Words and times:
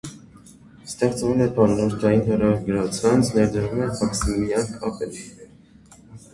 Ստեղծվել 0.85 1.43
է 1.47 1.47
բաժանորդային 1.57 2.25
հեռագրացանց, 2.31 3.31
ներդրվում 3.37 3.87
է 3.87 3.93
ֆաքսիմիլային 4.03 4.77
կապ 4.83 5.09
են։ 5.11 5.17